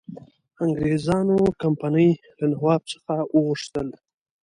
[0.63, 2.09] انګرېزانو کمپنی
[2.39, 3.87] له نواب څخه وغوښتل.